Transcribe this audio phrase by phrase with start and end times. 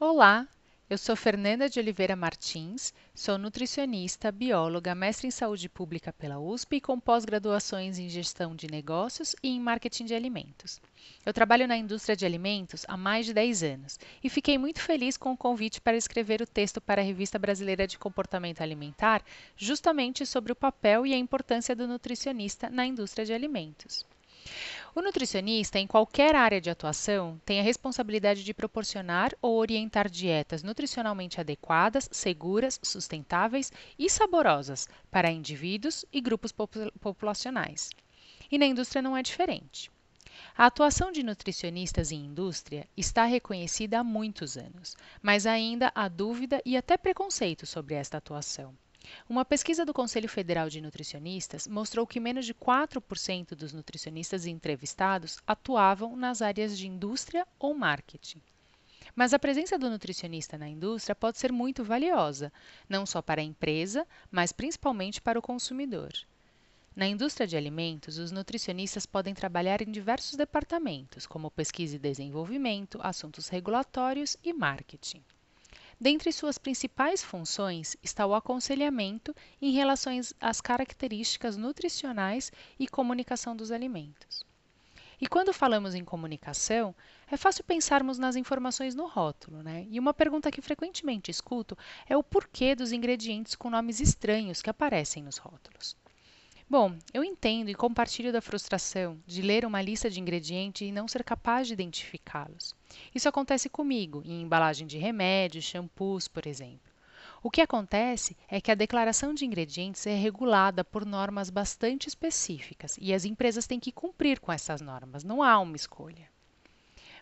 [0.00, 0.48] Olá,
[0.90, 6.76] eu sou Fernanda de Oliveira Martins, sou nutricionista, bióloga, mestre em saúde pública pela USP
[6.76, 10.80] e com pós-graduações em gestão de negócios e em marketing de alimentos.
[11.24, 15.16] Eu trabalho na indústria de alimentos há mais de 10 anos e fiquei muito feliz
[15.16, 19.22] com o convite para escrever o texto para a Revista Brasileira de Comportamento Alimentar,
[19.56, 24.04] justamente sobre o papel e a importância do nutricionista na indústria de alimentos.
[24.96, 30.62] O nutricionista, em qualquer área de atuação, tem a responsabilidade de proporcionar ou orientar dietas
[30.62, 36.52] nutricionalmente adequadas, seguras, sustentáveis e saborosas para indivíduos e grupos
[37.00, 37.90] populacionais.
[38.48, 39.90] E na indústria não é diferente.
[40.56, 46.62] A atuação de nutricionistas em indústria está reconhecida há muitos anos, mas ainda há dúvida
[46.64, 48.72] e até preconceito sobre esta atuação.
[49.28, 55.38] Uma pesquisa do Conselho Federal de Nutricionistas mostrou que menos de 4% dos nutricionistas entrevistados
[55.46, 58.40] atuavam nas áreas de indústria ou marketing.
[59.14, 62.52] Mas a presença do nutricionista na indústria pode ser muito valiosa,
[62.88, 66.12] não só para a empresa, mas principalmente para o consumidor.
[66.96, 72.98] Na indústria de alimentos, os nutricionistas podem trabalhar em diversos departamentos, como pesquisa e desenvolvimento,
[73.02, 75.22] assuntos regulatórios e marketing.
[76.00, 83.70] Dentre suas principais funções está o aconselhamento em relação às características nutricionais e comunicação dos
[83.70, 84.44] alimentos.
[85.20, 86.94] E quando falamos em comunicação,
[87.30, 89.86] é fácil pensarmos nas informações no rótulo, né?
[89.88, 94.70] E uma pergunta que frequentemente escuto é o porquê dos ingredientes com nomes estranhos que
[94.70, 95.96] aparecem nos rótulos.
[96.68, 101.06] Bom, eu entendo e compartilho da frustração de ler uma lista de ingredientes e não
[101.06, 102.74] ser capaz de identificá-los.
[103.14, 106.90] Isso acontece comigo em embalagem de remédios, shampoos, por exemplo.
[107.42, 112.96] O que acontece é que a declaração de ingredientes é regulada por normas bastante específicas
[112.98, 116.26] e as empresas têm que cumprir com essas normas, não há uma escolha.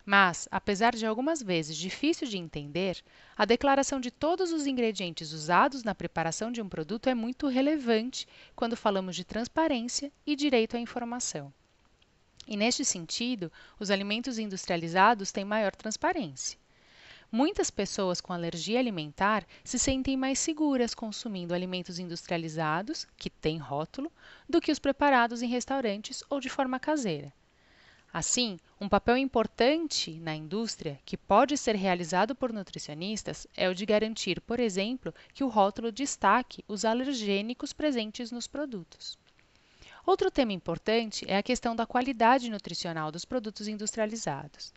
[0.05, 3.01] Mas, apesar de algumas vezes difícil de entender,
[3.37, 8.27] a declaração de todos os ingredientes usados na preparação de um produto é muito relevante
[8.53, 11.53] quando falamos de transparência e direito à informação.
[12.45, 16.59] E neste sentido, os alimentos industrializados têm maior transparência.
[17.31, 24.11] Muitas pessoas com alergia alimentar se sentem mais seguras consumindo alimentos industrializados, que têm rótulo,
[24.47, 27.33] do que os preparados em restaurantes ou de forma caseira.
[28.13, 33.87] Assim, um papel importante na indústria, que pode ser realizado por nutricionistas, é o de
[33.87, 39.17] garantir, por exemplo, que o rótulo destaque os alergênicos presentes nos produtos.
[40.05, 44.71] Outro tema importante é a questão da qualidade nutricional dos produtos industrializados.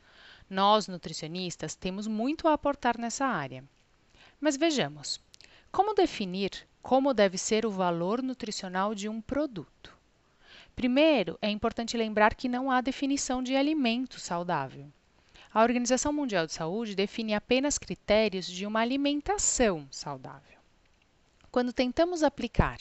[0.48, 3.62] Nós, nutricionistas, temos muito a aportar nessa área.
[4.40, 5.20] Mas vejamos:
[5.70, 9.95] como definir como deve ser o valor nutricional de um produto?
[10.76, 14.92] Primeiro, é importante lembrar que não há definição de alimento saudável.
[15.50, 20.58] A Organização Mundial de Saúde define apenas critérios de uma alimentação saudável.
[21.50, 22.76] Quando tentamos aplicar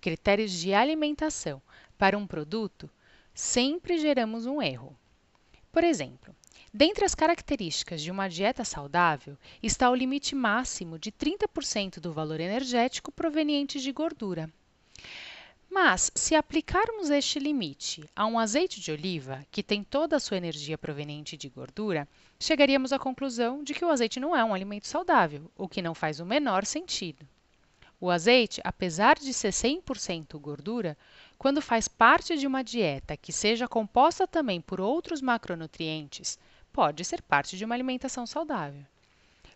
[0.00, 1.60] critérios de alimentação
[1.98, 2.88] para um produto,
[3.34, 4.96] sempre geramos um erro.
[5.72, 6.32] Por exemplo,
[6.72, 12.38] dentre as características de uma dieta saudável está o limite máximo de 30% do valor
[12.38, 14.48] energético proveniente de gordura.
[15.72, 20.36] Mas, se aplicarmos este limite a um azeite de oliva, que tem toda a sua
[20.36, 22.08] energia proveniente de gordura,
[22.40, 25.94] chegaríamos à conclusão de que o azeite não é um alimento saudável, o que não
[25.94, 27.24] faz o menor sentido.
[28.00, 30.98] O azeite, apesar de ser 100% gordura,
[31.38, 36.36] quando faz parte de uma dieta que seja composta também por outros macronutrientes,
[36.72, 38.84] pode ser parte de uma alimentação saudável.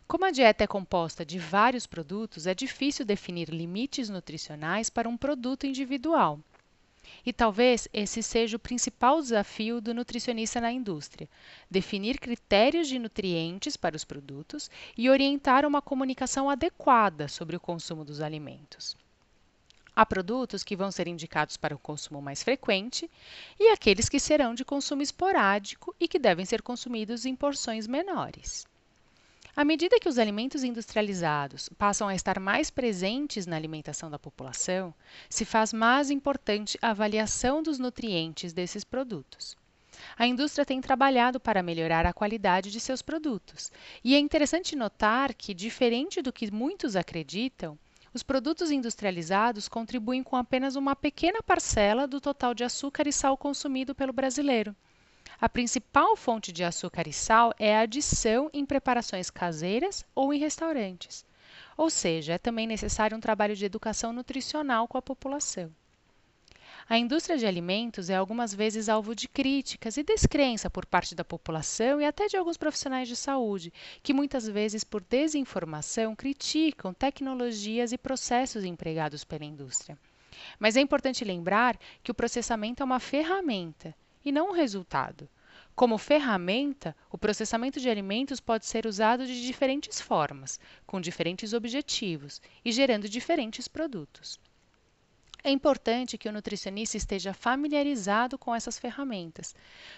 [0.07, 5.17] Como a dieta é composta de vários produtos, é difícil definir limites nutricionais para um
[5.17, 6.39] produto individual.
[7.25, 11.29] E talvez esse seja o principal desafio do nutricionista na indústria:
[11.71, 18.05] definir critérios de nutrientes para os produtos e orientar uma comunicação adequada sobre o consumo
[18.05, 18.95] dos alimentos.
[19.97, 23.11] Há produtos que vão ser indicados para o consumo mais frequente
[23.59, 28.67] e aqueles que serão de consumo esporádico e que devem ser consumidos em porções menores.
[29.57, 34.93] À medida que os alimentos industrializados passam a estar mais presentes na alimentação da população,
[35.31, 39.57] se faz mais importante a avaliação dos nutrientes desses produtos.
[40.19, 43.71] A indústria tem trabalhado para melhorar a qualidade de seus produtos,
[44.03, 47.79] e é interessante notar que, diferente do que muitos acreditam,
[48.13, 53.37] os produtos industrializados contribuem com apenas uma pequena parcela do total de açúcar e sal
[53.37, 54.75] consumido pelo brasileiro.
[55.45, 60.39] A principal fonte de açúcar e sal é a adição em preparações caseiras ou em
[60.39, 61.23] restaurantes.
[61.77, 65.71] Ou seja, é também necessário um trabalho de educação nutricional com a população.
[66.89, 71.23] A indústria de alimentos é algumas vezes alvo de críticas e descrença por parte da
[71.23, 73.71] população e até de alguns profissionais de saúde,
[74.03, 79.99] que muitas vezes, por desinformação, criticam tecnologias e processos empregados pela indústria.
[80.59, 83.95] Mas é importante lembrar que o processamento é uma ferramenta
[84.25, 85.29] e não um resultado.
[85.75, 92.41] Como ferramenta, o processamento de alimentos pode ser usado de diferentes formas, com diferentes objetivos
[92.65, 94.39] e gerando diferentes produtos.
[95.43, 99.53] É importante que o nutricionista esteja familiarizado com essas ferramentas,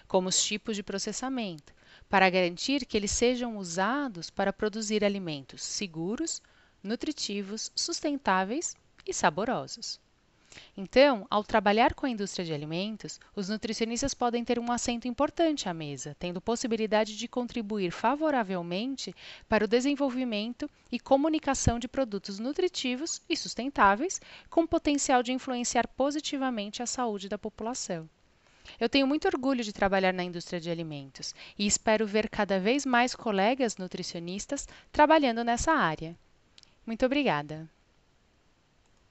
[0.09, 1.75] como os tipos de processamento,
[2.09, 6.43] para garantir que eles sejam usados para produzir alimentos seguros,
[6.83, 8.75] nutritivos, sustentáveis
[9.05, 10.01] e saborosos.
[10.77, 15.69] Então, ao trabalhar com a indústria de alimentos, os nutricionistas podem ter um assento importante
[15.69, 19.15] à mesa, tendo possibilidade de contribuir favoravelmente
[19.49, 24.21] para o desenvolvimento e comunicação de produtos nutritivos e sustentáveis,
[24.51, 28.09] com potencial de influenciar positivamente a saúde da população.
[28.81, 32.85] Eu tenho muito orgulho de trabalhar na indústria de alimentos e espero ver cada vez
[32.85, 36.17] mais colegas nutricionistas trabalhando nessa área.
[36.85, 37.69] Muito obrigada!